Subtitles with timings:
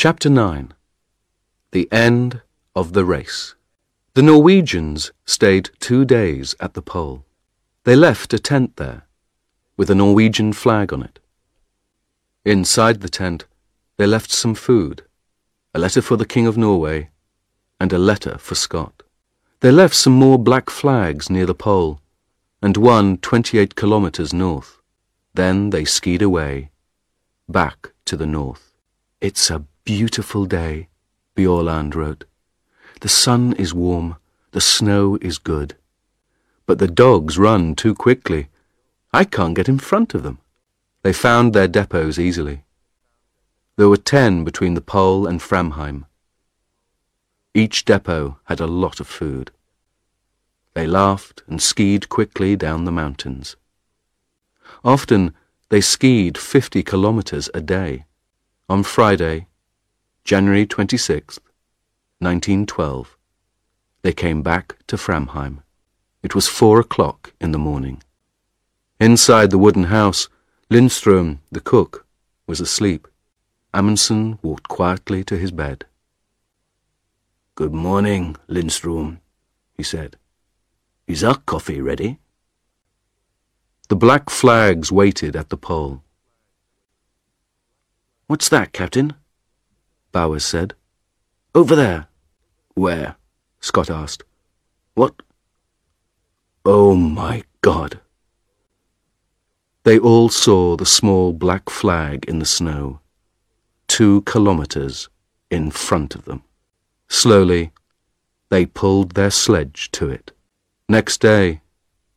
[0.00, 0.74] Chapter 9
[1.72, 2.42] The End
[2.76, 3.56] of the Race.
[4.14, 7.24] The Norwegians stayed two days at the pole.
[7.82, 9.08] They left a tent there,
[9.76, 11.18] with a Norwegian flag on it.
[12.44, 13.46] Inside the tent,
[13.96, 15.02] they left some food,
[15.74, 17.10] a letter for the King of Norway,
[17.80, 19.02] and a letter for Scott.
[19.58, 22.00] They left some more black flags near the pole,
[22.62, 24.80] and one 28 kilometers north.
[25.34, 26.70] Then they skied away,
[27.48, 28.76] back to the north.
[29.20, 30.86] It's a beautiful day,
[31.34, 32.26] Bjaaland wrote.
[33.00, 34.16] The sun is warm,
[34.50, 35.76] the snow is good.
[36.66, 38.50] But the dogs run too quickly.
[39.14, 40.40] I can't get in front of them.
[41.02, 42.64] They found their depots easily.
[43.78, 46.04] There were ten between the pole and Framheim.
[47.54, 49.52] Each depot had a lot of food.
[50.74, 53.56] They laughed and skied quickly down the mountains.
[54.84, 55.32] Often
[55.70, 58.04] they skied 50 kilometers a day.
[58.68, 59.47] On Friday,
[60.28, 61.38] January 26th,
[62.18, 63.16] 1912,
[64.02, 65.62] they came back to Framheim.
[66.22, 68.02] It was four o'clock in the morning.
[69.00, 70.28] Inside the wooden house,
[70.70, 72.06] Lindström, the cook,
[72.46, 73.08] was asleep.
[73.72, 75.86] Amundsen walked quietly to his bed.
[77.54, 79.20] Good morning, Lindström,
[79.78, 80.18] he said.
[81.06, 82.18] Is our coffee ready?
[83.88, 86.02] The black flags waited at the pole.
[88.26, 89.14] What's that, Captain?
[90.12, 90.74] Bowers said.
[91.54, 92.08] Over there.
[92.74, 93.16] Where?
[93.60, 94.22] Scott asked.
[94.94, 95.14] What?
[96.64, 98.00] Oh my God.
[99.84, 103.00] They all saw the small black flag in the snow,
[103.86, 105.08] two kilometers
[105.50, 106.42] in front of them.
[107.08, 107.72] Slowly,
[108.50, 110.32] they pulled their sledge to it.
[110.88, 111.62] Next day,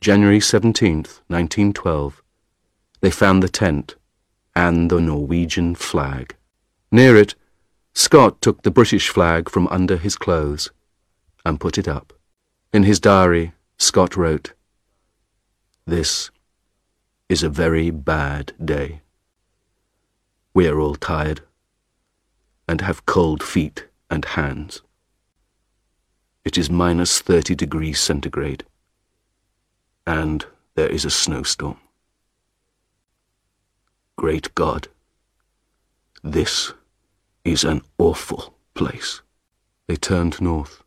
[0.00, 2.22] January 17th, 1912,
[3.00, 3.96] they found the tent
[4.54, 6.36] and the Norwegian flag.
[6.90, 7.34] Near it,
[7.94, 10.70] Scott took the British flag from under his clothes
[11.46, 12.12] and put it up.
[12.72, 14.52] In his diary, Scott wrote,
[15.86, 16.30] This
[17.28, 19.00] is a very bad day.
[20.52, 21.42] We are all tired
[22.68, 24.82] and have cold feet and hands.
[26.44, 28.64] It is minus 30 degrees centigrade,
[30.06, 30.44] and
[30.74, 31.78] there is a snowstorm.
[34.16, 34.88] Great God,
[36.22, 36.72] this
[37.44, 39.20] is an awful place.
[39.86, 40.82] They turned north.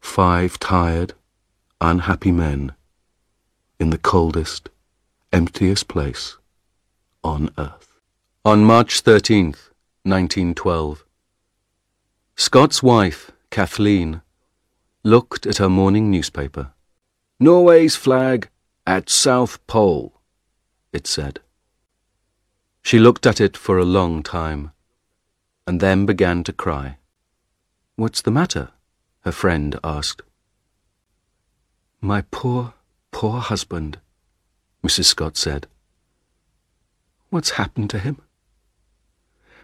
[0.00, 1.14] Five tired,
[1.80, 2.72] unhappy men
[3.78, 4.70] in the coldest,
[5.32, 6.36] emptiest place
[7.22, 8.00] on earth.
[8.44, 9.70] On March 13th,
[10.04, 11.04] 1912,
[12.36, 14.22] Scott's wife, Kathleen,
[15.04, 16.72] looked at her morning newspaper.
[17.38, 18.48] Norway's flag
[18.86, 20.20] at South Pole,
[20.92, 21.40] it said.
[22.82, 24.72] She looked at it for a long time,
[25.68, 26.96] and then began to cry.
[27.94, 28.70] What's the matter?
[29.20, 30.22] her friend asked.
[32.00, 32.72] My poor,
[33.10, 33.98] poor husband,
[34.82, 35.04] Mrs.
[35.04, 35.66] Scott said.
[37.28, 38.16] What's happened to him?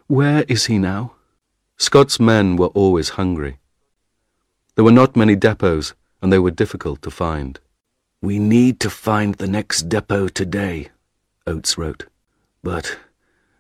[0.07, 1.15] Where is he now?
[1.79, 3.57] Scott's men were always hungry.
[4.75, 7.59] There were not many depots, and they were difficult to find.
[8.21, 10.91] We need to find the next depot today,
[11.47, 12.05] Oates wrote.
[12.63, 12.99] But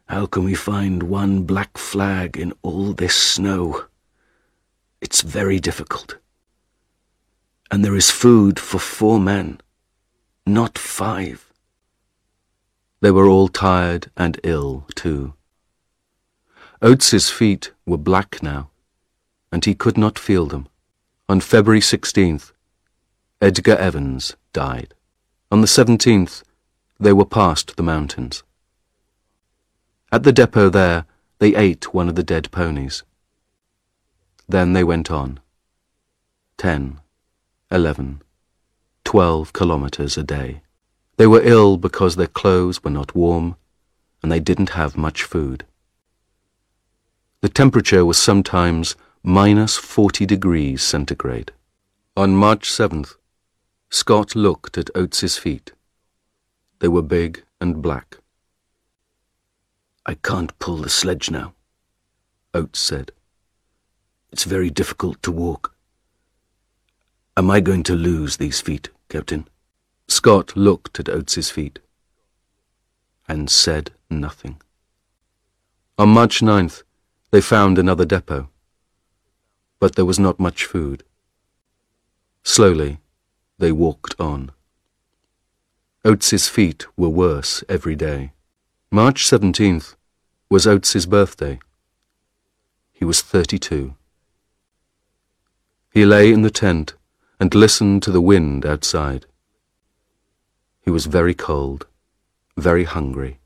[0.07, 3.87] how can we find one black flag in all this snow?
[5.01, 6.19] It's very difficult.
[7.71, 9.61] And there is food for four men,
[10.47, 11.53] not five.
[13.01, 15.35] They were all tired and ill, too.
[16.83, 18.71] Oates's feet were black now,
[19.51, 20.69] and he could not feel them.
[21.29, 22.53] On February 16th,
[23.41, 24.95] Edgar Evans died.
[25.51, 26.43] On the 17th,
[27.01, 28.43] they were past the mountains.
[30.15, 31.07] At the depot there,
[31.41, 33.03] they ate one of the dead ponies.
[34.49, 35.41] Then they went on.
[36.57, 37.01] Ten,
[37.69, 38.23] eleven,
[39.05, 40.63] twelve kilometers a day.
[41.17, 43.57] They were ill because their clothes were not warm,
[44.23, 45.67] and they didn't have much food.
[47.41, 48.95] The temperature was sometimes
[49.25, 51.51] minus 40 degrees centigrade.
[52.17, 53.17] On March 7th,
[53.91, 55.73] Scott looked at Oates's feet.
[56.79, 58.19] They were big and black.
[60.07, 61.55] I can't pull the sledge now,
[62.53, 63.13] Oates said.
[64.31, 65.75] It's very difficult to walk.
[67.37, 69.49] Am I going to lose these feet, Captain?
[70.07, 71.79] Scott looked at Oates's feet
[73.27, 74.61] and said nothing.
[75.99, 76.83] On March 9th,
[77.31, 78.51] they found another depot,
[79.81, 81.03] but there was not much food.
[82.43, 82.99] Slowly,
[83.59, 84.51] they walked on.
[86.05, 88.33] Oates's feet were worse every day.
[88.95, 89.97] March 17th
[90.49, 91.59] was Oates's birthday.
[92.93, 93.97] He was 32.
[95.93, 96.95] He lay in the tent
[97.41, 99.27] and listened to the wind outside.
[100.81, 101.89] He was very cold,
[102.57, 103.41] very hungry,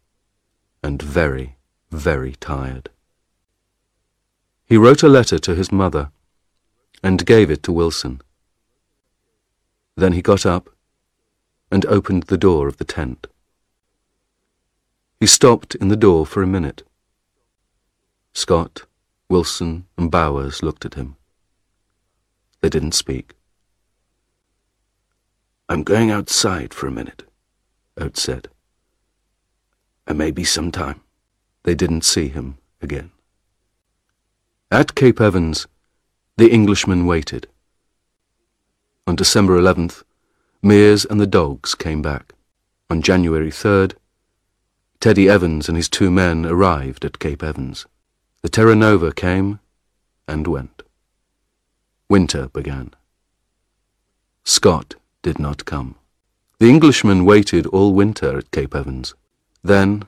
[0.82, 1.56] and very,
[1.90, 2.90] very tired.
[4.66, 6.10] He wrote a letter to his mother
[7.02, 8.20] and gave it to Wilson.
[9.96, 10.68] Then he got up
[11.70, 13.28] and opened the door of the tent.
[15.20, 16.84] He stopped in the door for a minute.
[18.32, 18.86] Scott,
[19.28, 21.16] Wilson, and Bowers looked at him.
[22.60, 23.34] They didn't speak.
[25.68, 27.24] I'm going outside for a minute,
[28.00, 28.48] Oates said.
[30.06, 31.00] I may be some time.
[31.64, 33.10] They didn't see him again.
[34.70, 35.66] At Cape Evans,
[36.36, 37.48] the Englishman waited.
[39.06, 40.04] On December 11th,
[40.62, 42.34] Meares and the dogs came back.
[42.88, 43.94] On January 3rd,
[45.00, 47.86] Teddy Evans and his two men arrived at Cape Evans.
[48.42, 49.60] The Terra Nova came
[50.26, 50.82] and went.
[52.08, 52.92] Winter began.
[54.42, 55.94] Scott did not come.
[56.58, 59.14] The Englishmen waited all winter at Cape Evans.
[59.62, 60.02] Then,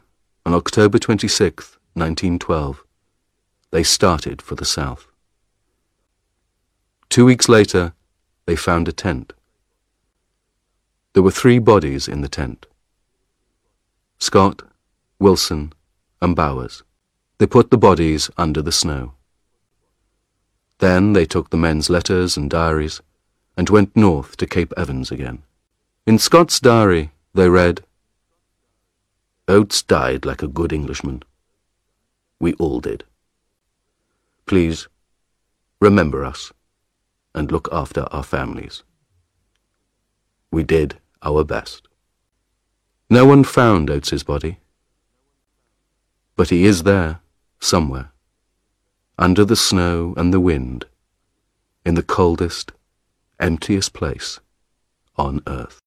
[0.45, 2.83] on October 26, 1912,
[3.71, 5.07] they started for the south.
[7.09, 7.93] Two weeks later,
[8.47, 9.35] they found a tent.
[11.13, 12.67] There were three bodies in the tent.
[14.19, 14.63] Scott,
[15.21, 15.73] Wilson,
[16.23, 16.83] and Bowers.
[17.39, 19.13] They put the bodies under the snow.
[20.79, 23.03] Then they took the men's letters and diaries
[23.57, 25.43] and went north to Cape Evans again.
[26.07, 27.83] In Scott's diary, they read,
[29.47, 31.23] Oates died like a good Englishman.
[32.39, 33.05] We all did.
[34.47, 34.89] Please,
[35.81, 36.53] remember us
[37.35, 38.83] and look after our families.
[40.51, 41.89] We did our best.
[43.11, 44.59] No one found Oates's body.
[46.41, 47.21] But he is there,
[47.61, 48.13] somewhere,
[49.19, 50.87] under the snow and the wind,
[51.85, 52.73] in the coldest,
[53.39, 54.41] emptiest place
[55.17, 55.79] on earth.